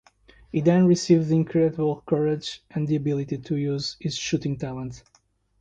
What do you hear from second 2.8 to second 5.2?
the ability to use his shooting talent.